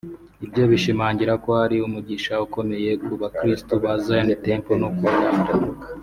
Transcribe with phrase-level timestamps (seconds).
[0.45, 5.51] Ibyo bishimangira ko ari umugisha ukomeye ku bakristo ba Zion Temple no ku Rwanda